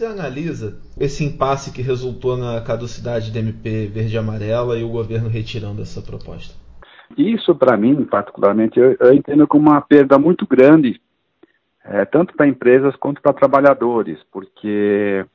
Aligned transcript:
você 0.00 0.06
analisa 0.06 0.80
esse 0.98 1.22
impasse 1.22 1.70
que 1.70 1.82
resultou 1.82 2.34
na 2.34 2.58
caducidade 2.62 3.30
da 3.30 3.38
MP 3.38 3.86
verde 3.86 4.14
e 4.14 4.18
amarela 4.18 4.78
e 4.78 4.82
o 4.82 4.88
governo 4.88 5.28
retirando 5.28 5.82
essa 5.82 6.00
proposta? 6.00 6.54
Isso, 7.18 7.54
para 7.54 7.76
mim, 7.76 8.04
particularmente, 8.04 8.80
eu, 8.80 8.96
eu, 8.98 9.12
entendo 9.12 9.46
como 9.46 9.68
uma 9.68 9.80
perda 9.82 10.18
muito 10.18 10.46
grande, 10.46 10.98
é, 11.84 12.06
tanto 12.06 12.34
para 12.34 12.48
empresas 12.48 12.96
quanto 12.96 13.20
para 13.20 13.34
trabalhadores, 13.34 14.18
porque 14.32 15.26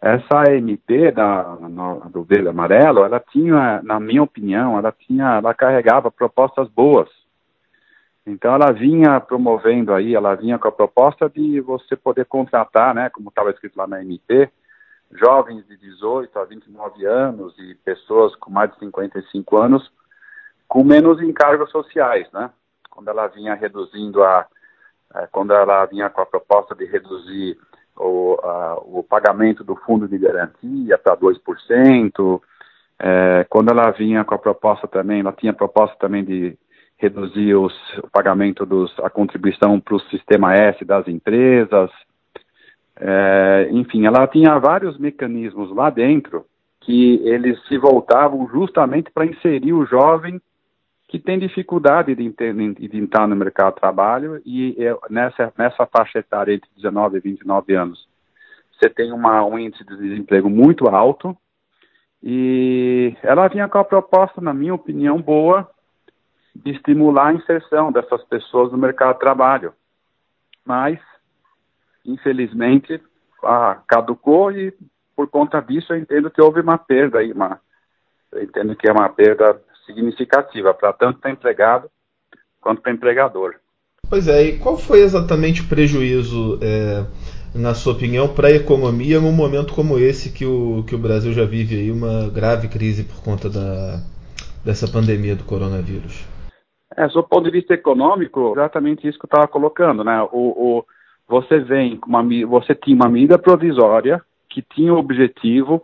essa 0.00 0.52
MP 0.52 1.12
da, 1.12 1.56
no, 1.60 2.00
do 2.10 2.24
verde 2.24 2.48
amarelo, 2.48 3.04
ela 3.04 3.20
tinha, 3.20 3.80
na 3.84 4.00
minha 4.00 4.24
opinião, 4.24 4.76
ela 4.76 4.90
tinha, 4.90 5.36
ela 5.36 5.54
carregava 5.54 6.10
propostas 6.10 6.68
boas. 6.68 7.08
Então 8.26 8.54
ela 8.54 8.70
vinha 8.72 9.20
promovendo 9.20 9.92
aí, 9.92 10.14
ela 10.14 10.34
vinha 10.34 10.58
com 10.58 10.68
a 10.68 10.72
proposta 10.72 11.28
de 11.28 11.60
você 11.60 11.96
poder 11.96 12.24
contratar, 12.26 12.94
né, 12.94 13.10
como 13.10 13.28
estava 13.28 13.50
escrito 13.50 13.76
lá 13.76 13.86
na 13.86 14.00
MP, 14.00 14.48
jovens 15.10 15.66
de 15.66 15.76
18 15.76 16.38
a 16.38 16.44
29 16.44 17.04
anos 17.04 17.54
e 17.58 17.74
pessoas 17.84 18.34
com 18.36 18.50
mais 18.50 18.72
de 18.72 18.78
55 18.78 19.56
anos 19.56 19.90
com 20.68 20.82
menos 20.82 21.20
encargos 21.20 21.70
sociais, 21.70 22.26
né? 22.32 22.50
Quando 22.88 23.08
ela 23.08 23.26
vinha 23.26 23.54
reduzindo 23.54 24.22
a, 24.22 24.46
é, 25.14 25.26
quando 25.30 25.52
ela 25.52 25.84
vinha 25.84 26.08
com 26.08 26.22
a 26.22 26.26
proposta 26.26 26.74
de 26.74 26.86
reduzir 26.86 27.58
o, 27.94 28.38
a, 28.42 28.78
o 28.82 29.02
pagamento 29.02 29.62
do 29.62 29.76
fundo 29.76 30.08
de 30.08 30.16
garantia 30.16 30.96
para 30.96 31.14
2%, 31.14 32.40
é, 32.98 33.44
quando 33.50 33.70
ela 33.70 33.90
vinha 33.90 34.24
com 34.24 34.34
a 34.34 34.38
proposta 34.38 34.88
também, 34.88 35.20
ela 35.20 35.32
tinha 35.32 35.52
proposta 35.52 35.94
também 35.98 36.24
de 36.24 36.56
reduzir 37.02 37.56
os, 37.56 37.74
o 37.98 38.08
pagamento 38.08 38.64
dos, 38.64 38.96
a 39.00 39.10
contribuição 39.10 39.80
para 39.80 39.96
o 39.96 40.00
sistema 40.02 40.54
S 40.54 40.84
das 40.84 41.08
empresas, 41.08 41.90
é, 42.96 43.68
enfim, 43.72 44.06
ela 44.06 44.24
tinha 44.28 44.56
vários 44.60 44.96
mecanismos 44.98 45.74
lá 45.74 45.90
dentro 45.90 46.46
que 46.80 47.20
eles 47.24 47.60
se 47.66 47.76
voltavam 47.76 48.48
justamente 48.48 49.10
para 49.10 49.26
inserir 49.26 49.72
o 49.72 49.84
jovem 49.84 50.40
que 51.08 51.18
tem 51.18 51.38
dificuldade 51.38 52.14
de, 52.14 52.28
de, 52.30 52.98
entrar 52.98 53.26
no 53.26 53.36
mercado 53.36 53.74
de 53.74 53.80
trabalho 53.80 54.40
e 54.46 54.76
é, 54.78 54.96
nessa, 55.10 55.52
nessa 55.58 55.84
faixa 55.86 56.20
etária 56.20 56.54
entre 56.54 56.70
19 56.76 57.16
e 57.16 57.20
29 57.20 57.74
anos, 57.74 58.08
você 58.72 58.88
tem 58.88 59.12
uma, 59.12 59.44
um 59.44 59.58
índice 59.58 59.84
de 59.84 59.96
desemprego 59.96 60.48
muito 60.48 60.88
alto. 60.88 61.36
E 62.22 63.16
ela 63.22 63.48
vinha 63.48 63.68
com 63.68 63.78
a 63.78 63.84
proposta, 63.84 64.40
na 64.40 64.54
minha 64.54 64.74
opinião, 64.74 65.20
boa 65.20 65.68
de 66.54 66.70
estimular 66.70 67.28
a 67.28 67.34
inserção 67.34 67.90
dessas 67.90 68.22
pessoas 68.24 68.70
no 68.72 68.78
mercado 68.78 69.14
de 69.14 69.20
trabalho. 69.20 69.72
Mas, 70.64 70.98
infelizmente, 72.04 73.00
ah, 73.42 73.80
caducou 73.86 74.52
e 74.52 74.72
por 75.16 75.28
conta 75.28 75.60
disso 75.60 75.92
eu 75.92 75.98
entendo 75.98 76.30
que 76.30 76.40
houve 76.40 76.60
uma 76.60 76.78
perda 76.78 77.18
aí, 77.18 77.32
uma, 77.32 77.60
eu 78.32 78.42
entendo 78.42 78.74
que 78.76 78.88
é 78.88 78.92
uma 78.92 79.08
perda 79.08 79.60
significativa 79.86 80.72
para 80.72 80.92
tanto 80.92 81.18
para 81.18 81.30
empregado 81.30 81.90
quanto 82.60 82.80
para 82.80 82.92
empregador. 82.92 83.56
Pois 84.08 84.28
é, 84.28 84.42
e 84.42 84.58
qual 84.58 84.76
foi 84.76 85.00
exatamente 85.00 85.62
o 85.62 85.68
prejuízo, 85.68 86.58
é, 86.62 87.04
na 87.54 87.74
sua 87.74 87.94
opinião, 87.94 88.28
para 88.28 88.48
a 88.48 88.52
economia 88.52 89.20
num 89.20 89.32
momento 89.32 89.74
como 89.74 89.98
esse 89.98 90.30
que 90.30 90.44
o, 90.44 90.84
que 90.86 90.94
o 90.94 90.98
Brasil 90.98 91.32
já 91.32 91.44
vive 91.44 91.76
aí 91.76 91.90
uma 91.90 92.28
grave 92.28 92.68
crise 92.68 93.04
por 93.04 93.22
conta 93.22 93.48
da, 93.48 94.00
dessa 94.64 94.86
pandemia 94.86 95.34
do 95.34 95.44
coronavírus? 95.44 96.24
É, 96.96 97.06
do 97.08 97.22
ponto 97.22 97.44
de 97.44 97.50
vista 97.50 97.74
econômico, 97.74 98.52
exatamente 98.52 99.06
isso 99.06 99.18
que 99.18 99.24
eu 99.24 99.28
estava 99.28 99.48
colocando, 99.48 100.04
né? 100.04 100.22
O, 100.32 100.78
o, 100.78 100.84
você 101.26 101.58
vem 101.60 101.98
uma, 102.06 102.22
você 102.46 102.74
tinha 102.74 102.96
uma 102.96 103.08
medida 103.08 103.38
provisória 103.38 104.22
que 104.48 104.62
tinha 104.62 104.92
o 104.92 104.98
objetivo 104.98 105.82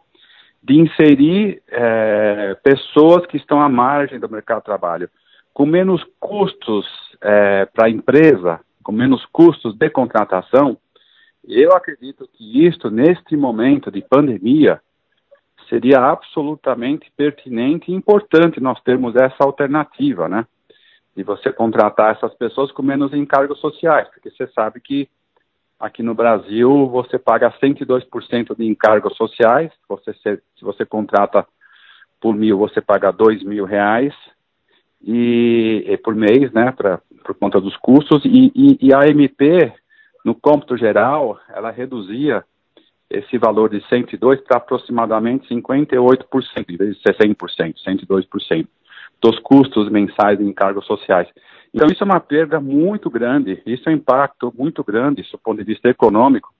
de 0.62 0.74
inserir 0.74 1.62
é, 1.68 2.56
pessoas 2.62 3.24
que 3.26 3.36
estão 3.36 3.60
à 3.60 3.68
margem 3.68 4.18
do 4.18 4.28
mercado 4.28 4.58
de 4.58 4.64
trabalho, 4.64 5.08
com 5.54 5.64
menos 5.64 6.04
custos 6.20 6.86
é, 7.22 7.64
para 7.66 7.86
a 7.86 7.90
empresa, 7.90 8.60
com 8.82 8.92
menos 8.92 9.24
custos 9.26 9.74
de 9.74 9.88
contratação, 9.90 10.76
eu 11.46 11.72
acredito 11.72 12.28
que 12.34 12.66
isto, 12.66 12.90
neste 12.90 13.36
momento 13.36 13.90
de 13.90 14.02
pandemia, 14.02 14.80
seria 15.68 16.00
absolutamente 16.00 17.10
pertinente 17.16 17.90
e 17.90 17.94
importante 17.94 18.60
nós 18.60 18.80
termos 18.82 19.16
essa 19.16 19.44
alternativa, 19.44 20.28
né? 20.28 20.46
De 21.18 21.24
você 21.24 21.52
contratar 21.52 22.14
essas 22.14 22.32
pessoas 22.34 22.70
com 22.70 22.80
menos 22.80 23.12
encargos 23.12 23.58
sociais, 23.58 24.06
porque 24.08 24.30
você 24.30 24.46
sabe 24.54 24.80
que 24.80 25.08
Aqui 25.80 26.02
no 26.02 26.12
Brasil, 26.12 26.88
você 26.88 27.20
paga 27.20 27.52
102% 27.52 28.56
de 28.56 28.66
encargos 28.66 29.16
sociais. 29.16 29.70
Você, 29.88 30.12
se, 30.14 30.36
se, 30.58 30.64
você 30.64 30.84
contrata 30.84 31.46
por 32.20 32.34
mil, 32.34 32.58
você 32.58 32.80
paga 32.80 33.12
dois 33.12 33.44
mil 33.44 33.64
reais 33.64 34.12
e, 35.00 35.84
e 35.86 35.96
por 35.98 36.16
mês, 36.16 36.50
né, 36.50 36.72
pra, 36.72 37.00
por 37.24 37.36
conta 37.36 37.60
dos 37.60 37.76
custos. 37.76 38.24
E, 38.24 38.50
e, 38.56 38.88
e 38.88 38.92
a 38.92 39.06
MP, 39.06 39.72
no 40.24 40.34
cômputo 40.34 40.76
geral, 40.76 41.38
ela 41.48 41.70
reduzia 41.70 42.44
esse 43.08 43.38
valor 43.38 43.70
de 43.70 43.80
102 43.88 44.40
para 44.40 44.56
aproximadamente 44.56 45.48
58%, 45.48 46.24
em 46.68 46.76
vez 46.76 46.96
de 46.96 47.02
ser 47.02 47.16
100%, 47.16 47.76
102% 47.86 48.66
dos 49.20 49.38
custos 49.40 49.90
mensais 49.90 50.38
de 50.38 50.44
encargos 50.44 50.86
sociais. 50.86 51.28
Então, 51.74 51.88
isso 51.88 52.02
é 52.02 52.06
uma 52.06 52.20
perda 52.20 52.60
muito 52.60 53.10
grande, 53.10 53.62
isso 53.66 53.88
é 53.88 53.92
um 53.92 53.96
impacto 53.96 54.52
muito 54.56 54.82
grande, 54.82 55.22
do 55.22 55.38
ponto 55.38 55.58
de 55.58 55.64
vista 55.64 55.88
econômico, 55.88 56.52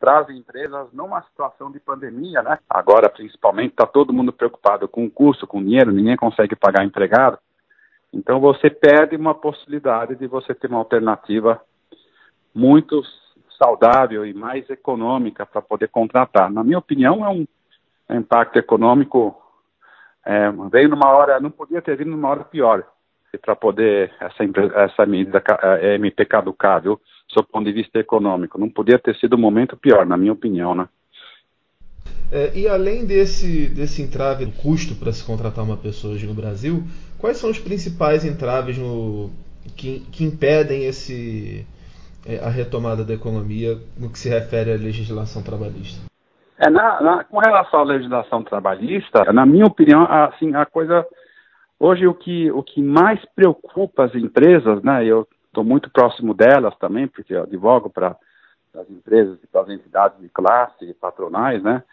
para 0.00 0.20
as 0.20 0.30
empresas 0.30 0.92
numa 0.92 1.20
situação 1.22 1.70
de 1.70 1.80
pandemia, 1.80 2.42
né? 2.42 2.58
Agora, 2.70 3.08
principalmente, 3.08 3.72
está 3.72 3.84
todo 3.84 4.12
mundo 4.12 4.32
preocupado 4.32 4.88
com 4.88 5.04
o 5.04 5.10
custo, 5.10 5.46
com 5.46 5.58
o 5.58 5.64
dinheiro, 5.64 5.90
ninguém 5.90 6.16
consegue 6.16 6.54
pagar 6.54 6.84
empregado. 6.84 7.38
Então, 8.12 8.40
você 8.40 8.70
perde 8.70 9.16
uma 9.16 9.34
possibilidade 9.34 10.14
de 10.14 10.26
você 10.26 10.54
ter 10.54 10.68
uma 10.68 10.78
alternativa 10.78 11.60
muito 12.54 13.02
saudável 13.60 14.24
e 14.24 14.32
mais 14.32 14.70
econômica 14.70 15.44
para 15.44 15.60
poder 15.60 15.88
contratar. 15.88 16.50
Na 16.50 16.62
minha 16.62 16.78
opinião, 16.78 17.26
é 17.26 17.28
um 17.28 18.16
impacto 18.16 18.56
econômico 18.56 19.36
é, 20.26 20.50
veio 20.70 20.88
numa 20.88 21.10
hora, 21.10 21.40
não 21.40 21.50
podia 21.50 21.82
ter 21.82 21.96
vindo 21.96 22.10
numa 22.10 22.28
hora 22.28 22.44
pior 22.44 22.84
para 23.42 23.54
poder 23.54 24.10
essa, 24.20 24.44
essa 24.84 25.06
medida 25.06 25.42
é, 25.80 25.94
MP 25.94 26.24
caducar, 26.24 26.82
viu? 26.82 27.00
Do 27.34 27.44
ponto 27.44 27.66
de 27.66 27.72
vista 27.72 27.98
econômico. 27.98 28.58
Não 28.58 28.70
podia 28.70 28.98
ter 28.98 29.14
sido 29.16 29.36
um 29.36 29.40
momento 29.40 29.76
pior, 29.76 30.06
na 30.06 30.16
minha 30.16 30.32
opinião, 30.32 30.74
né? 30.74 30.88
É, 32.32 32.52
e 32.54 32.66
além 32.66 33.06
desse, 33.06 33.68
desse 33.68 34.02
entrave 34.02 34.44
do 34.44 34.52
custo 34.52 34.94
para 34.94 35.12
se 35.12 35.24
contratar 35.24 35.64
uma 35.64 35.76
pessoa 35.76 36.14
hoje 36.14 36.26
no 36.26 36.34
Brasil, 36.34 36.82
quais 37.18 37.36
são 37.36 37.50
os 37.50 37.58
principais 37.58 38.24
entraves 38.24 38.76
no, 38.76 39.30
que, 39.76 40.00
que 40.12 40.24
impedem 40.24 40.84
esse, 40.84 41.66
é, 42.26 42.38
a 42.38 42.48
retomada 42.48 43.04
da 43.04 43.14
economia 43.14 43.78
no 43.96 44.10
que 44.10 44.18
se 44.18 44.28
refere 44.28 44.72
à 44.72 44.76
legislação 44.76 45.42
trabalhista? 45.42 46.07
É, 46.58 46.68
na, 46.68 47.00
na, 47.00 47.24
com 47.24 47.38
relação 47.38 47.80
à 47.80 47.84
legislação 47.84 48.42
trabalhista, 48.42 49.32
na 49.32 49.46
minha 49.46 49.66
opinião, 49.66 50.04
assim, 50.10 50.54
a 50.54 50.66
coisa 50.66 51.06
Hoje 51.80 52.08
o 52.08 52.14
que, 52.14 52.50
o 52.50 52.62
que 52.62 52.82
mais 52.82 53.24
preocupa 53.36 54.04
as 54.04 54.14
empresas, 54.14 54.82
né, 54.82 55.04
eu 55.04 55.28
estou 55.46 55.62
muito 55.62 55.88
próximo 55.90 56.34
delas 56.34 56.76
também, 56.78 57.06
porque 57.06 57.34
eu 57.34 57.44
advogo 57.44 57.88
para 57.88 58.16
as 58.74 58.90
empresas 58.90 59.38
e 59.42 59.46
para 59.46 59.60
as 59.60 59.68
entidades 59.68 60.20
de 60.20 60.28
classe 60.28 60.92
patronais, 60.94 61.62
né, 61.62 61.84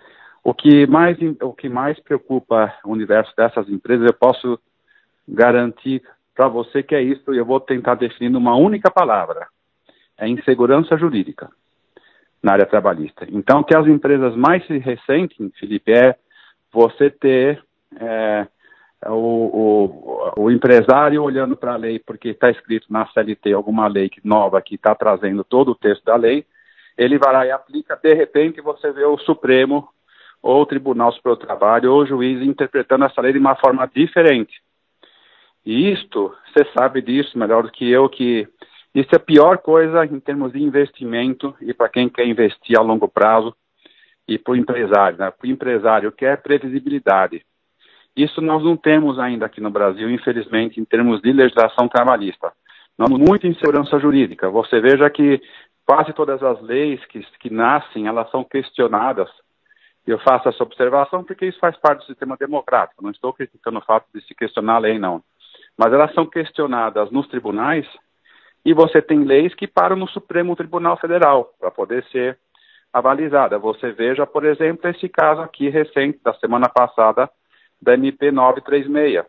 o 0.43 0.55
que 0.55 0.87
mais, 0.87 1.17
o 1.39 1.53
que 1.53 1.69
mais 1.69 1.99
preocupa 1.99 2.73
o 2.83 2.91
universo 2.91 3.31
dessas 3.35 3.69
empresas, 3.69 4.07
eu 4.07 4.13
posso 4.13 4.59
garantir 5.27 6.01
para 6.33 6.47
você 6.47 6.81
que 6.81 6.95
é 6.95 7.01
isso, 7.01 7.31
eu 7.31 7.45
vou 7.45 7.59
tentar 7.59 7.93
definir 7.93 8.29
numa 8.29 8.55
única 8.55 8.89
palavra, 8.89 9.47
é 10.17 10.27
insegurança 10.27 10.97
jurídica 10.97 11.49
na 12.45 12.51
área 12.51 12.65
trabalhista. 12.67 13.25
Então, 13.31 13.63
que 13.63 13.75
as 13.75 13.87
empresas 13.87 14.35
mais 14.35 14.63
se 14.67 14.77
ressentem, 14.77 15.51
Felipe, 15.59 15.91
é 15.91 16.15
você 16.71 17.09
ter 17.09 17.59
é, 17.99 18.45
o, 19.07 20.33
o, 20.37 20.43
o 20.43 20.51
empresário 20.51 21.23
olhando 21.23 21.57
para 21.57 21.73
a 21.73 21.77
lei, 21.77 21.97
porque 21.97 22.29
está 22.29 22.51
escrito 22.51 22.85
na 22.87 23.07
CLT 23.07 23.51
alguma 23.51 23.87
lei 23.87 24.11
nova 24.23 24.61
que 24.61 24.75
está 24.75 24.93
trazendo 24.93 25.43
todo 25.43 25.71
o 25.71 25.75
texto 25.75 26.05
da 26.05 26.15
lei, 26.15 26.45
ele 26.95 27.17
vai 27.17 27.33
lá 27.33 27.47
e 27.47 27.51
aplica, 27.51 27.95
de 27.95 28.13
repente 28.13 28.61
você 28.61 28.91
vê 28.91 29.05
o 29.05 29.17
Supremo 29.17 29.89
ou 30.39 30.61
o 30.61 30.65
Tribunal 30.67 31.11
Superior 31.13 31.39
do 31.39 31.47
Trabalho 31.47 31.91
ou 31.91 32.03
o 32.03 32.05
juiz 32.05 32.43
interpretando 32.43 33.05
essa 33.05 33.21
lei 33.21 33.33
de 33.33 33.39
uma 33.39 33.55
forma 33.55 33.87
diferente. 33.87 34.61
E 35.65 35.91
isto, 35.91 36.31
você 36.53 36.63
sabe 36.77 37.01
disso 37.01 37.39
melhor 37.39 37.63
do 37.63 37.71
que 37.71 37.89
eu, 37.89 38.07
que 38.07 38.47
isso 38.95 39.09
é 39.11 39.17
a 39.17 39.19
pior 39.19 39.57
coisa 39.57 40.05
em 40.05 40.21
termos 40.21 40.53
de 40.53 40.63
investimento 40.63 41.53
e 41.59 41.73
para 41.73 41.89
quem 41.89 42.07
quer 42.07 42.25
investir 42.25 42.79
a 42.79 42.81
longo 42.81 43.09
prazo 43.09 43.53
e 44.25 44.39
para 44.39 44.53
o 44.53 44.55
empresário. 44.55 45.17
Né? 45.17 45.29
Para 45.29 45.45
o 45.45 45.51
empresário 45.51 46.11
quer 46.13 46.41
previsibilidade. 46.41 47.45
Isso 48.15 48.39
nós 48.39 48.63
não 48.63 48.77
temos 48.77 49.19
ainda 49.19 49.47
aqui 49.47 49.59
no 49.59 49.69
Brasil, 49.69 50.09
infelizmente, 50.09 50.79
em 50.79 50.85
termos 50.85 51.21
de 51.21 51.33
legislação 51.33 51.89
trabalhista. 51.89 52.53
Nós 52.97 53.09
temos 53.09 53.27
muita 53.27 53.45
insegurança 53.45 53.99
jurídica. 53.99 54.49
Você 54.49 54.79
veja 54.79 55.09
que 55.09 55.41
quase 55.85 56.13
todas 56.13 56.41
as 56.41 56.61
leis 56.61 57.03
que, 57.07 57.19
que 57.41 57.49
nascem, 57.49 58.07
elas 58.07 58.31
são 58.31 58.45
questionadas. 58.45 59.29
Eu 60.07 60.19
faço 60.19 60.47
essa 60.47 60.63
observação 60.63 61.21
porque 61.21 61.45
isso 61.45 61.59
faz 61.59 61.75
parte 61.75 61.99
do 61.99 62.05
sistema 62.05 62.37
democrático. 62.37 63.03
Não 63.03 63.11
estou 63.11 63.33
criticando 63.33 63.79
o 63.79 63.85
fato 63.85 64.05
de 64.15 64.21
se 64.21 64.33
questionar 64.33 64.75
a 64.75 64.79
lei, 64.79 64.97
não. 64.97 65.21
Mas 65.77 65.91
elas 65.91 66.13
são 66.13 66.25
questionadas 66.25 67.11
nos 67.11 67.27
tribunais 67.27 67.85
e 68.65 68.73
você 68.73 68.99
tem 68.99 69.23
leis 69.23 69.53
que 69.53 69.67
param 69.67 69.95
no 69.95 70.07
Supremo 70.07 70.55
Tribunal 70.55 70.97
Federal 70.97 71.53
para 71.59 71.69
poder 71.69 72.03
ser 72.05 72.39
avalizada. 72.91 73.59
Você 73.59 73.91
veja, 73.91 74.25
por 74.25 74.43
exemplo, 74.43 74.89
esse 74.89 75.07
caso 75.07 75.41
aqui 75.41 75.69
recente 75.69 76.19
da 76.23 76.33
semana 76.33 76.67
passada 76.67 77.29
da 77.79 77.93
MP 77.93 78.31
936, 78.31 79.23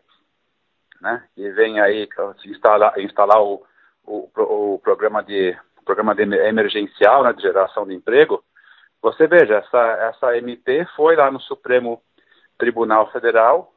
né? 0.99 1.23
E 1.37 1.49
vem 1.51 1.79
aí 1.79 2.09
instalar, 2.45 2.99
instalar 2.99 3.39
o, 3.43 3.63
o, 4.03 4.29
o 4.35 4.79
programa 4.79 5.21
de 5.21 5.55
programa 5.85 6.15
de 6.15 6.23
emergencial 6.23 7.23
né, 7.23 7.31
de 7.31 7.41
geração 7.41 7.87
de 7.87 7.93
emprego. 7.93 8.43
Você 9.01 9.27
veja, 9.27 9.55
essa, 9.55 9.79
essa 10.09 10.37
MP 10.37 10.85
foi 10.95 11.15
lá 11.15 11.31
no 11.31 11.39
Supremo 11.39 12.01
Tribunal 12.57 13.09
Federal, 13.11 13.71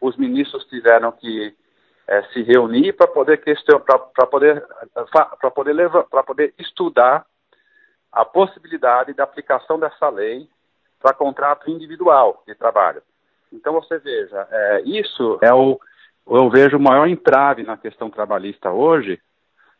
os 0.00 0.16
ministros 0.16 0.64
tiveram 0.66 1.12
que 1.12 1.54
é, 2.06 2.22
se 2.24 2.42
reunir 2.42 2.92
para 2.92 3.06
poder 3.06 3.40
para 3.84 4.26
poder 4.26 4.66
para 5.38 5.50
poder 5.50 5.72
levar 5.72 6.04
para 6.04 6.22
poder 6.22 6.54
estudar 6.58 7.24
a 8.10 8.24
possibilidade 8.24 9.14
da 9.14 9.24
aplicação 9.24 9.78
dessa 9.78 10.08
lei 10.08 10.48
para 11.00 11.14
contrato 11.14 11.70
individual 11.70 12.42
de 12.46 12.54
trabalho. 12.54 13.02
Então 13.52 13.72
você 13.74 13.98
veja, 13.98 14.46
é, 14.50 14.82
isso 14.82 15.38
é 15.40 15.52
o 15.52 15.80
eu 16.26 16.48
vejo 16.48 16.76
o 16.76 16.80
maior 16.80 17.08
entrave 17.08 17.64
na 17.64 17.76
questão 17.76 18.08
trabalhista 18.08 18.70
hoje, 18.70 19.20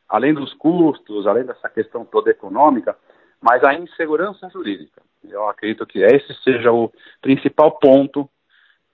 além 0.09 0.35
dos 0.35 0.53
custos, 0.55 1.27
além 1.27 1.45
dessa 1.45 1.69
questão 1.69 2.05
toda 2.05 2.31
econômica, 2.31 2.97
mas 3.41 3.63
a 3.63 3.75
insegurança 3.75 4.49
jurídica. 4.51 5.01
Eu 5.25 5.49
acredito 5.49 5.87
que 5.87 6.01
esse 6.01 6.35
seja 6.43 6.73
o 6.73 6.93
principal 7.21 7.79
ponto 7.79 8.29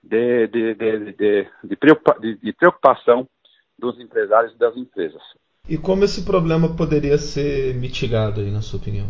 de, 0.03 0.47
de, 0.47 0.73
de, 0.75 1.47
de 2.43 2.53
preocupação 2.53 3.27
dos 3.77 3.99
empresários 3.99 4.53
e 4.53 4.57
das 4.57 4.75
empresas. 4.75 5.21
E 5.67 5.77
como 5.77 6.03
esse 6.03 6.25
problema 6.25 6.75
poderia 6.75 7.17
ser 7.17 7.75
mitigado 7.75 8.41
aí, 8.41 8.51
na 8.51 8.61
sua 8.61 8.79
opinião? 8.79 9.07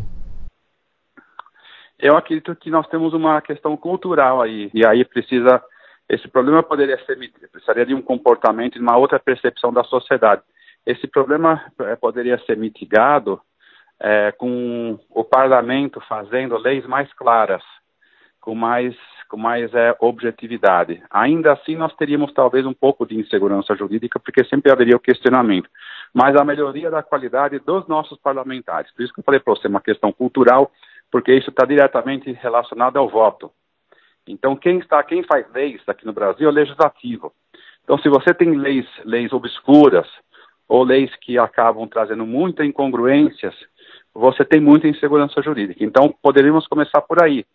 Eu 1.98 2.16
acredito 2.16 2.56
que 2.56 2.70
nós 2.70 2.88
temos 2.88 3.14
uma 3.14 3.42
questão 3.42 3.76
cultural 3.76 4.42
aí, 4.42 4.70
e 4.74 4.86
aí 4.86 5.04
precisa, 5.04 5.62
esse 6.08 6.28
problema 6.28 6.64
poderia 6.64 6.98
ser, 7.06 7.18
precisaria 7.52 7.86
de 7.86 7.94
um 7.94 8.02
comportamento, 8.02 8.74
de 8.74 8.80
uma 8.80 8.98
outra 8.98 9.20
percepção 9.20 9.74
da 9.74 9.84
sociedade. 9.84 10.42
Esse 10.86 11.08
problema 11.08 11.62
é, 11.82 11.96
poderia 11.96 12.40
ser 12.46 12.56
mitigado 12.58 13.42
é, 14.00 14.32
com 14.32 14.98
o 15.10 15.24
parlamento 15.24 16.00
fazendo 16.08 16.58
leis 16.58 16.86
mais 16.88 17.12
claras, 17.14 17.64
com 18.40 18.56
mais, 18.56 18.96
mais 19.38 19.74
é, 19.74 19.96
objetividade. 20.00 21.02
Ainda 21.10 21.54
assim, 21.54 21.76
nós 21.76 21.94
teríamos 21.96 22.34
talvez 22.34 22.66
um 22.66 22.74
pouco 22.74 23.06
de 23.06 23.16
insegurança 23.16 23.76
jurídica, 23.76 24.20
porque 24.20 24.44
sempre 24.44 24.72
haveria 24.72 24.96
o 24.96 25.00
questionamento. 25.00 25.70
Mas 26.14 26.36
a 26.36 26.44
melhoria 26.44 26.90
da 26.90 27.04
qualidade 27.04 27.60
dos 27.60 27.88
nossos 27.88 28.18
parlamentares. 28.20 28.92
Por 28.94 29.04
isso 29.04 29.14
que 29.14 29.20
eu 29.20 29.24
falei 29.24 29.40
para 29.40 29.54
você, 29.54 29.68
uma 29.68 29.82
questão 29.82 30.12
cultural, 30.12 30.72
porque 31.12 31.34
isso 31.34 31.50
está 31.50 31.66
diretamente 31.66 32.32
relacionado 32.32 32.98
ao 32.98 33.10
voto. 33.10 33.52
Então, 34.28 34.56
quem 34.56 34.80
está, 34.80 35.02
quem 35.04 35.24
faz 35.24 35.46
leis 35.54 35.82
aqui 35.88 36.06
no 36.06 36.14
Brasil 36.14 36.48
é 36.48 36.52
o 36.52 36.54
legislativo. 36.54 37.34
Então, 37.84 37.98
se 37.98 38.08
você 38.08 38.34
tem 38.34 38.56
leis, 38.56 38.86
leis 39.04 39.34
obscuras 39.34 40.08
ou 40.68 40.84
leis 40.84 41.14
que 41.18 41.38
acabam 41.40 41.88
trazendo 41.88 42.26
muitas 42.26 42.66
incongruências, 42.66 43.56
você 44.14 44.46
tem 44.46 44.60
muita 44.60 44.88
insegurança 44.88 45.42
jurídica. 45.42 45.84
Então, 45.84 46.14
poderíamos 46.22 46.68
começar 46.68 47.02
por 47.02 47.24
aí, 47.24 47.46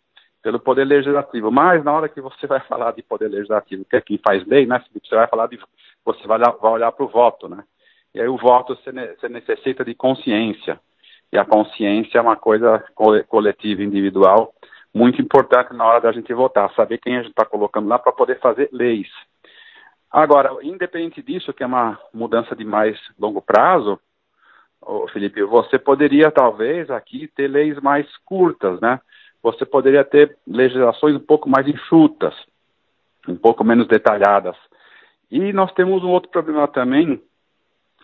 pelo 0.45 0.59
poder 0.59 0.85
legislativo. 0.85 1.49
Mas 1.49 1.83
na 1.83 1.91
hora 1.91 2.07
que 2.07 2.21
você 2.21 2.45
vai 2.45 2.59
falar 2.59 2.91
de 2.91 3.01
poder 3.01 3.29
legislativo, 3.29 3.83
que 3.83 3.95
é 3.95 4.01
quem 4.01 4.19
faz 4.19 4.45
lei, 4.45 4.67
né, 4.67 4.79
você 4.93 5.15
vai 5.15 5.27
falar 5.27 5.47
de, 5.47 5.59
você 6.05 6.27
vai, 6.27 6.37
vai 6.37 6.71
olhar 6.71 6.91
para 6.91 7.03
o 7.03 7.07
voto, 7.07 7.49
né? 7.49 7.63
E 8.13 8.21
aí 8.21 8.27
o 8.27 8.37
voto 8.37 8.75
você, 8.75 8.91
você 8.91 9.27
necessita 9.27 9.83
de 9.83 9.95
consciência. 9.95 10.79
E 11.33 11.37
a 11.39 11.43
consciência 11.43 12.19
é 12.19 12.21
uma 12.21 12.35
coisa 12.35 12.77
coletiva, 13.27 13.81
individual, 13.81 14.53
muito 14.93 15.19
importante 15.19 15.73
na 15.73 15.83
hora 15.83 15.99
da 15.99 16.11
gente 16.11 16.31
votar, 16.31 16.71
saber 16.75 16.99
quem 16.99 17.15
a 17.15 17.23
gente 17.23 17.31
está 17.31 17.43
colocando 17.43 17.87
lá 17.87 17.97
para 17.97 18.11
poder 18.11 18.39
fazer 18.39 18.69
leis. 18.71 19.09
Agora, 20.11 20.55
independente 20.61 21.23
disso, 21.23 21.53
que 21.53 21.63
é 21.63 21.65
uma 21.65 21.99
mudança 22.13 22.55
de 22.55 22.63
mais 22.63 22.95
longo 23.17 23.41
prazo, 23.41 23.99
Felipe, 25.11 25.41
você 25.41 25.79
poderia 25.79 26.29
talvez 26.29 26.91
aqui 26.91 27.27
ter 27.35 27.47
leis 27.47 27.79
mais 27.81 28.05
curtas, 28.17 28.79
né? 28.79 29.01
Você 29.45 29.63
poderia 29.63 30.03
ter 30.03 30.35
legislações 30.47 31.15
um 31.15 31.19
pouco 31.19 31.47
mais 31.47 31.67
enxutas, 31.67 32.33
um 33.27 33.35
pouco 33.35 33.63
menos 33.63 33.87
detalhadas. 33.87 34.55
E 35.29 35.53
nós 35.53 35.71
temos 35.73 36.03
um 36.03 36.09
outro 36.09 36.31
problema 36.31 36.67
também, 36.67 37.21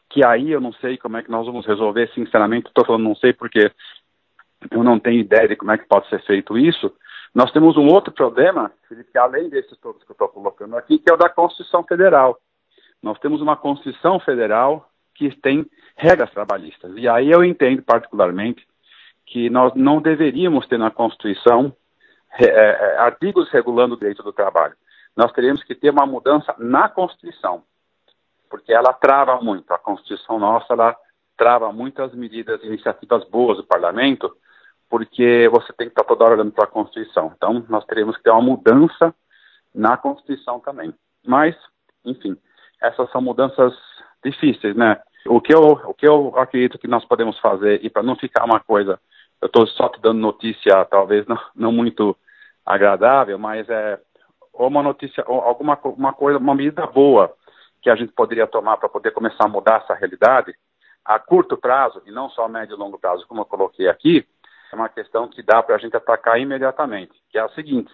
que 0.08 0.24
aí 0.24 0.52
eu 0.52 0.62
não 0.62 0.72
sei 0.74 1.00
como 1.00 1.18
é 1.18 1.24
que 1.24 1.32
nós 1.32 1.48
vamos 1.48 1.66
resolver, 1.66 2.12
sinceramente, 2.14 2.68
estou 2.68 2.86
falando 2.86 3.06
não 3.06 3.16
sei 3.16 3.34
porque 3.34 3.72
eu 4.70 4.84
não 4.84 5.00
tenho 5.00 5.20
ideia 5.20 5.48
de 5.48 5.56
como 5.56 5.72
é 5.72 5.80
que 5.80 5.88
pode 5.88 6.08
ser 6.10 6.24
feito 6.26 6.60
isso. 6.60 6.94
Nós 7.34 7.52
temos 7.52 7.76
um 7.76 7.88
outro 7.88 8.14
problema, 8.14 8.72
Felipe, 8.88 9.18
além 9.18 9.50
desses 9.50 9.76
todos 9.80 10.04
que 10.04 10.12
eu 10.12 10.14
estou 10.14 10.30
colocando 10.30 10.78
aqui, 10.78 11.00
que 11.00 11.10
é 11.10 11.14
o 11.16 11.18
da 11.18 11.28
Constituição 11.28 11.84
Federal. 11.84 12.40
Nós 13.02 13.18
temos 13.18 13.42
uma 13.42 13.58
Constituição 13.58 14.20
Federal 14.20 14.88
que 15.16 15.36
tem 15.38 15.66
regras 15.96 16.30
trabalhistas. 16.30 16.92
E 16.98 17.08
aí 17.08 17.32
eu 17.32 17.44
entendo 17.44 17.82
particularmente 17.82 18.64
que 19.32 19.50
nós 19.50 19.74
não 19.76 20.02
deveríamos 20.02 20.68
ter 20.68 20.78
na 20.78 20.92
Constituição 20.92 21.76
é, 22.40 22.46
é, 22.46 22.98
artigos 22.98 23.50
regulando 23.50 23.96
o 23.96 23.98
direito 23.98 24.24
do 24.24 24.34
trabalho. 24.34 24.76
Nós 25.16 25.32
teríamos 25.32 25.64
que 25.64 25.76
ter 25.76 25.90
uma 25.90 26.06
mudança 26.06 26.54
na 26.58 26.88
Constituição 26.90 27.64
porque 28.52 28.74
ela 28.74 28.92
trava 28.92 29.40
muito. 29.42 29.74
A 29.74 29.80
Constituição 29.80 30.38
nossa, 30.38 30.74
ela 30.74 30.96
trava 31.38 31.72
muitas 31.72 32.14
medidas, 32.14 32.62
iniciativas 32.64 33.24
boas 33.30 33.58
do 33.58 33.64
parlamento, 33.64 34.36
porque 34.90 35.50
você 35.50 35.72
tem 35.74 35.88
que 35.88 35.94
estar 35.94 36.04
toda 36.04 36.26
hora 36.26 36.34
olhando 36.34 36.52
para 36.52 36.66
a 36.66 36.68
Constituição. 36.68 37.32
Então, 37.36 37.66
nós 37.70 37.86
teremos 37.86 38.18
que 38.18 38.24
ter 38.24 38.30
uma 38.30 38.42
mudança 38.42 39.16
na 39.74 39.96
Constituição 39.96 40.60
também. 40.60 40.94
Mas, 41.26 41.56
enfim, 42.04 42.38
essas 42.82 43.10
são 43.12 43.22
mudanças 43.22 43.74
difíceis, 44.24 44.76
né? 44.76 45.00
O 45.28 45.40
que 45.40 45.54
eu, 45.54 45.62
o 45.62 45.94
que 45.94 46.08
eu 46.08 46.34
acredito 46.38 46.78
que 46.78 46.88
nós 46.88 47.06
podemos 47.06 47.40
fazer, 47.40 47.80
e 47.84 47.90
para 47.90 48.04
não 48.04 48.16
ficar 48.18 48.44
uma 48.44 48.60
coisa, 48.60 49.00
eu 49.42 49.48
estou 49.48 49.66
só 49.68 49.90
te 49.90 50.00
dando 50.00 50.20
notícia, 50.20 50.86
talvez 50.86 51.26
não, 51.26 51.40
não 51.56 51.72
muito 51.72 52.16
agradável, 52.66 53.40
mas 53.40 53.68
é 53.70 54.00
uma 54.54 54.84
notícia, 54.84 55.24
alguma 55.26 55.78
uma 55.84 56.14
coisa, 56.14 56.38
uma 56.38 56.54
medida 56.54 56.86
boa 56.86 57.34
que 57.82 57.90
a 57.90 57.96
gente 57.96 58.14
poderia 58.14 58.46
tomar 58.46 58.78
para 58.78 58.88
poder 58.88 59.12
começar 59.12 59.46
a 59.46 59.50
mudar 59.50 59.82
essa 59.84 59.96
realidade 59.96 60.54
a 61.04 61.18
curto 61.18 61.58
prazo, 61.58 62.02
e 62.06 62.12
não 62.12 62.30
só 62.30 62.46
a 62.46 62.50
médio 62.50 62.76
e 62.76 62.78
longo 62.78 63.00
prazo, 63.00 63.26
como 63.28 63.42
eu 63.42 63.46
coloquei 63.46 63.88
aqui, 63.88 64.24
é 64.72 64.76
uma 64.76 64.88
questão 64.88 65.28
que 65.28 65.42
dá 65.42 65.64
para 65.64 65.76
a 65.76 65.80
gente 65.80 65.98
atacar 65.98 66.40
imediatamente, 66.40 67.14
que 67.30 67.40
é 67.40 67.42
a 67.42 67.50
seguinte, 67.50 67.92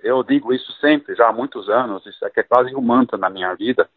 eu 0.00 0.22
digo 0.22 0.52
isso 0.52 0.70
sempre, 0.74 1.16
já 1.16 1.28
há 1.28 1.32
muitos 1.32 1.68
anos, 1.68 2.06
isso 2.06 2.24
aqui 2.24 2.38
é 2.38 2.44
quase 2.44 2.74
um 2.76 2.80
mantra 2.80 3.18
na 3.18 3.28
minha 3.28 3.52
vida, 3.54 3.90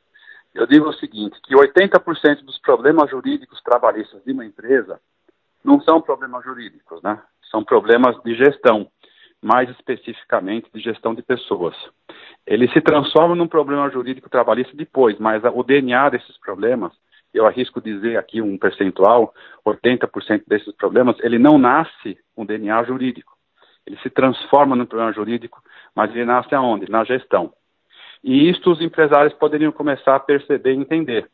eu 0.55 0.65
digo 0.65 0.89
o 0.89 0.93
seguinte, 0.93 1.39
que 1.43 1.53
80% 1.53 2.43
dos 2.43 2.57
problemas 2.57 3.11
jurídicos 3.11 3.61
trabalhistas 3.61 4.23
de 4.23 4.31
uma 4.31 4.45
empresa 4.45 4.99
não 5.67 5.79
são 5.81 6.01
problemas 6.01 6.43
jurídicos, 6.43 7.01
né? 7.03 7.21
São 7.51 7.63
problemas 7.63 8.19
de 8.23 8.33
gestão, 8.33 8.89
mais 9.41 9.69
especificamente 9.69 10.69
de 10.73 10.79
gestão 10.79 11.13
de 11.13 11.21
pessoas 11.21 11.75
ele 12.47 12.69
se 12.69 12.79
transforma 12.79 13.35
num 13.35 13.47
problema 13.47 13.89
jurídico 13.89 14.29
trabalhista 14.29 14.75
depois, 14.75 15.19
mas 15.19 15.43
o 15.53 15.63
DNA 15.63 16.09
desses 16.09 16.39
problemas, 16.39 16.93
eu 17.33 17.45
arrisco 17.45 17.81
dizer 17.81 18.17
aqui 18.17 18.41
um 18.41 18.57
percentual, 18.57 19.33
80% 19.65 20.43
desses 20.47 20.73
problemas, 20.75 21.17
ele 21.19 21.37
não 21.37 21.57
nasce 21.57 22.17
um 22.37 22.45
DNA 22.45 22.85
jurídico. 22.85 23.33
Ele 23.85 23.97
se 23.97 24.09
transforma 24.09 24.75
num 24.75 24.85
problema 24.85 25.11
jurídico, 25.11 25.61
mas 25.93 26.09
ele 26.11 26.23
nasce 26.23 26.55
aonde? 26.55 26.89
Na 26.89 27.03
gestão. 27.03 27.51
E 28.23 28.49
isto 28.49 28.71
os 28.71 28.81
empresários 28.81 29.33
poderiam 29.33 29.71
começar 29.71 30.15
a 30.15 30.19
perceber 30.19 30.73
e 30.73 30.77
entender 30.77 31.29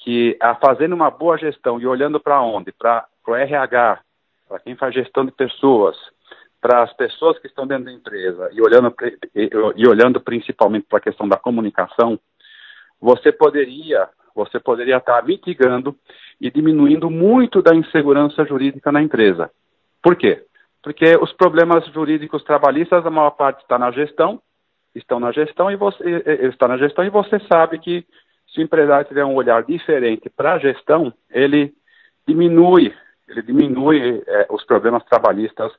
que 0.00 0.36
a 0.40 0.54
fazendo 0.54 0.94
uma 0.94 1.10
boa 1.10 1.38
gestão 1.38 1.80
e 1.80 1.86
olhando 1.86 2.18
para 2.18 2.40
onde? 2.42 2.72
Para 2.72 3.06
o 3.26 3.34
RH, 3.34 4.00
para 4.48 4.58
quem 4.60 4.74
faz 4.74 4.94
gestão 4.94 5.24
de 5.24 5.32
pessoas, 5.32 5.96
para 6.60 6.82
as 6.82 6.92
pessoas 6.94 7.38
que 7.38 7.46
estão 7.46 7.66
dentro 7.66 7.84
da 7.84 7.92
empresa 7.92 8.50
e 8.52 8.60
olhando, 8.60 8.94
e, 9.34 9.50
e 9.76 9.86
olhando 9.86 10.20
principalmente 10.20 10.86
para 10.88 10.98
a 10.98 11.02
questão 11.02 11.28
da 11.28 11.36
comunicação, 11.36 12.18
você 13.00 13.30
poderia 13.30 14.08
você 14.34 14.60
poderia 14.60 14.96
estar 14.98 15.22
mitigando 15.24 15.94
e 16.40 16.50
diminuindo 16.50 17.10
muito 17.10 17.60
da 17.60 17.74
insegurança 17.74 18.44
jurídica 18.44 18.92
na 18.92 19.02
empresa. 19.02 19.50
Por 20.00 20.16
quê? 20.16 20.44
Porque 20.82 21.16
os 21.16 21.32
problemas 21.32 21.84
jurídicos 21.88 22.42
trabalhistas, 22.44 23.04
a 23.04 23.10
maior 23.10 23.32
parte 23.32 23.60
está 23.60 23.78
na 23.78 23.90
gestão, 23.90 24.40
estão 24.94 25.20
na 25.20 25.32
gestão 25.32 25.70
e 25.70 25.76
você 25.76 26.02
está 26.48 26.68
na 26.68 26.78
gestão 26.78 27.04
e 27.04 27.10
você 27.10 27.38
sabe 27.40 27.78
que 27.78 28.06
se 28.52 28.60
o 28.60 28.62
empresário 28.62 29.06
tiver 29.06 29.24
um 29.24 29.34
olhar 29.34 29.62
diferente 29.62 30.28
para 30.28 30.54
a 30.54 30.58
gestão, 30.58 31.12
ele 31.30 31.74
diminui 32.26 32.94
ele 33.30 33.42
diminui 33.42 34.22
é, 34.26 34.46
os 34.50 34.64
problemas 34.64 35.04
trabalhistas 35.04 35.72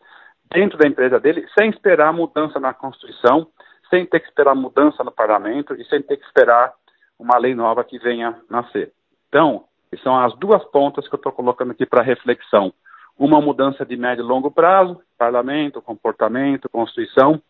dentro 0.50 0.78
da 0.78 0.88
empresa 0.88 1.20
dele, 1.20 1.46
sem 1.58 1.70
esperar 1.70 2.14
mudança 2.14 2.60
na 2.60 2.74
Constituição, 2.74 3.48
sem 3.90 4.06
ter 4.06 4.22
que 4.22 4.28
esperar 4.28 4.56
mudança 4.56 5.04
no 5.04 5.12
parlamento 5.12 5.76
e 5.76 5.84
sem 5.86 6.02
ter 6.02 6.18
que 6.18 6.26
esperar 6.26 6.74
uma 7.20 7.38
lei 7.38 7.54
nova 7.54 7.84
que 7.84 8.00
venha 8.00 8.40
nascer. 8.50 8.92
Então, 9.28 9.66
são 10.02 10.18
as 10.18 10.34
duas 10.38 10.64
pontas 10.72 11.08
que 11.08 11.14
eu 11.14 11.18
estou 11.18 11.32
colocando 11.32 11.72
aqui 11.72 11.86
para 11.86 12.02
reflexão. 12.02 12.74
Uma 13.20 13.42
mudança 13.42 13.86
de 13.86 13.98
médio 13.98 14.24
e 14.24 14.28
longo 14.28 14.50
prazo, 14.50 15.02
parlamento, 15.18 15.82
comportamento, 15.82 16.70
Constituição, 16.70 17.42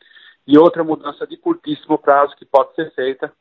e 0.47 0.57
outra 0.57 0.83
mudança 0.83 1.27
de 1.27 1.37
curtíssimo 1.37 1.97
prazo 1.99 2.35
que 2.35 2.45
pode 2.45 2.73
ser 2.73 2.91
feita 2.93 3.31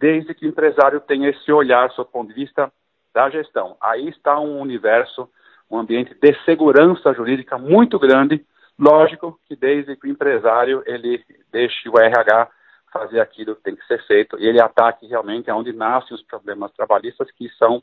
desde 0.00 0.32
que 0.32 0.46
o 0.46 0.48
empresário 0.48 0.98
tenha 1.00 1.28
esse 1.28 1.52
olhar, 1.52 1.90
do 1.94 2.04
ponto 2.06 2.28
de 2.28 2.34
vista 2.34 2.72
da 3.14 3.28
gestão. 3.28 3.76
Aí 3.82 4.08
está 4.08 4.40
um 4.40 4.58
universo, 4.58 5.28
um 5.70 5.78
ambiente 5.78 6.14
de 6.14 6.34
segurança 6.44 7.12
jurídica 7.12 7.58
muito 7.58 7.98
grande. 7.98 8.44
Lógico 8.78 9.38
que 9.46 9.54
desde 9.54 9.94
que 9.96 10.06
o 10.06 10.10
empresário 10.10 10.82
ele 10.86 11.22
deixe 11.52 11.86
o 11.90 11.98
RH 11.98 12.48
fazer 12.90 13.20
aquilo 13.20 13.54
que 13.54 13.62
tem 13.62 13.76
que 13.76 13.86
ser 13.86 14.04
feito 14.06 14.38
e 14.38 14.46
ele 14.46 14.60
ataque 14.60 15.06
realmente 15.06 15.50
aonde 15.50 15.72
nascem 15.72 16.16
os 16.16 16.22
problemas 16.22 16.72
trabalhistas 16.72 17.30
que 17.32 17.48
são 17.50 17.82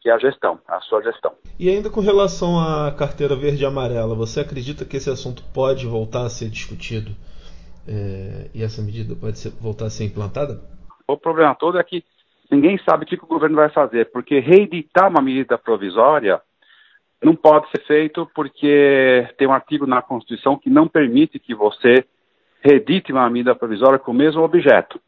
que 0.00 0.10
é 0.10 0.12
a 0.12 0.18
gestão, 0.18 0.60
a 0.68 0.82
sua 0.82 1.02
gestão. 1.02 1.32
E 1.58 1.70
ainda 1.70 1.88
com 1.88 2.00
relação 2.00 2.60
à 2.60 2.92
carteira 2.92 3.34
verde 3.34 3.62
e 3.62 3.66
amarela, 3.66 4.14
você 4.14 4.40
acredita 4.40 4.84
que 4.84 4.98
esse 4.98 5.08
assunto 5.08 5.42
pode 5.54 5.86
voltar 5.86 6.26
a 6.26 6.28
ser 6.28 6.50
discutido 6.50 7.12
é, 7.88 8.50
e 8.52 8.62
essa 8.62 8.82
medida 8.82 9.16
pode 9.16 9.38
ser, 9.38 9.50
voltar 9.58 9.86
a 9.86 9.90
ser 9.90 10.04
implantada? 10.04 10.60
O 11.06 11.16
problema 11.16 11.54
todo 11.54 11.78
é 11.78 11.84
que 11.84 12.04
ninguém 12.50 12.78
sabe 12.78 13.04
o 13.04 13.06
que 13.06 13.16
o 13.16 13.26
governo 13.26 13.56
vai 13.56 13.68
fazer, 13.68 14.10
porque 14.10 14.38
reeditar 14.38 15.10
uma 15.10 15.20
medida 15.20 15.58
provisória 15.58 16.40
não 17.22 17.34
pode 17.34 17.70
ser 17.70 17.84
feito 17.86 18.30
porque 18.34 19.28
tem 19.38 19.48
um 19.48 19.52
artigo 19.52 19.86
na 19.86 20.02
Constituição 20.02 20.58
que 20.58 20.68
não 20.68 20.86
permite 20.86 21.38
que 21.38 21.54
você 21.54 22.04
reedite 22.60 23.12
uma 23.12 23.28
medida 23.28 23.54
provisória 23.54 23.98
com 23.98 24.10
o 24.10 24.14
mesmo 24.14 24.42
objeto, 24.42 25.00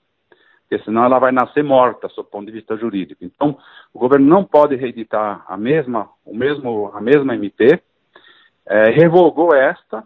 porque 0.69 0.83
senão 0.85 1.05
ela 1.05 1.19
vai 1.19 1.33
nascer 1.33 1.65
morta, 1.65 2.09
do 2.09 2.25
ponto 2.25 2.47
de 2.47 2.53
vista 2.53 2.77
jurídico. 2.77 3.25
Então, 3.25 3.59
o 3.93 3.99
governo 3.99 4.27
não 4.27 4.45
pode 4.45 4.77
reeditar 4.77 5.45
a 5.49 5.57
mesma, 5.57 6.11
o 6.25 6.37
mesmo, 6.37 6.91
a 6.95 7.01
mesma 7.01 7.35
MP, 7.35 7.81
é, 8.67 8.91
revogou 8.91 9.55
esta, 9.55 10.05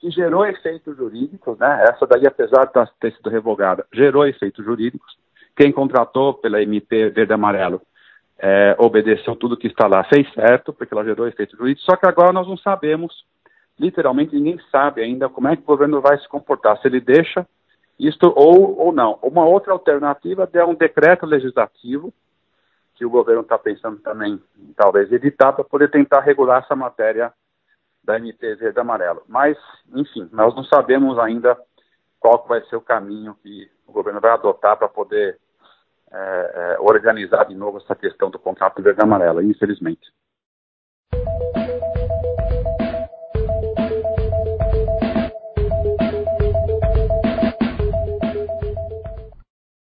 que 0.00 0.10
gerou 0.10 0.46
efeitos 0.46 0.96
jurídicos, 0.96 1.58
né? 1.58 1.84
Essa 1.88 2.06
daí, 2.06 2.26
apesar 2.26 2.64
de 2.64 2.90
ter 2.98 3.12
sido 3.14 3.28
revogada, 3.28 3.86
gerou 3.92 4.26
efeitos 4.26 4.64
jurídicos. 4.64 5.18
Quem 5.54 5.70
contratou 5.70 6.34
pela 6.34 6.62
MP 6.62 7.10
verde 7.10 7.34
amarelo 7.34 7.82
é, 8.38 8.74
obedeceu 8.78 9.36
tudo 9.36 9.56
que 9.56 9.66
está 9.66 9.86
lá, 9.86 10.02
fez 10.04 10.26
certo, 10.32 10.72
porque 10.72 10.94
ela 10.94 11.04
gerou 11.04 11.28
efeitos 11.28 11.58
jurídicos. 11.58 11.84
Só 11.84 11.96
que 11.96 12.08
agora 12.08 12.32
nós 12.32 12.48
não 12.48 12.56
sabemos, 12.56 13.24
literalmente 13.78 14.34
ninguém 14.34 14.58
sabe 14.72 15.02
ainda 15.02 15.28
como 15.28 15.48
é 15.48 15.56
que 15.56 15.62
o 15.62 15.66
governo 15.66 16.00
vai 16.00 16.18
se 16.18 16.28
comportar, 16.28 16.78
se 16.78 16.88
ele 16.88 17.00
deixa 17.00 17.46
isto 17.98 18.32
ou, 18.34 18.78
ou 18.78 18.92
não. 18.92 19.18
Uma 19.22 19.44
outra 19.44 19.74
alternativa 19.74 20.48
é 20.54 20.64
um 20.64 20.74
decreto 20.74 21.26
legislativo 21.26 22.10
que 22.94 23.04
o 23.04 23.10
governo 23.10 23.42
está 23.42 23.58
pensando 23.58 23.98
também, 23.98 24.40
talvez, 24.74 25.12
editar 25.12 25.52
para 25.52 25.64
poder 25.64 25.90
tentar 25.90 26.20
regular 26.20 26.62
essa 26.62 26.74
matéria 26.74 27.30
da 28.02 28.16
MP 28.16 28.54
verde 28.54 28.80
amarelo. 28.80 29.22
Mas, 29.28 29.56
enfim, 29.94 30.28
nós 30.32 30.54
não 30.54 30.64
sabemos 30.64 31.18
ainda 31.18 31.56
qual 32.18 32.44
vai 32.46 32.62
ser 32.66 32.76
o 32.76 32.80
caminho 32.80 33.36
que 33.42 33.70
o 33.86 33.92
governo 33.92 34.20
vai 34.20 34.30
adotar 34.30 34.76
para 34.76 34.88
poder 34.88 35.38
é, 36.12 36.16
é, 36.76 36.80
organizar 36.80 37.44
de 37.44 37.54
novo 37.54 37.78
essa 37.78 37.94
questão 37.94 38.30
do 38.30 38.38
contrato 38.38 38.82
verde 38.82 39.00
amarelo, 39.00 39.42
infelizmente. 39.42 40.12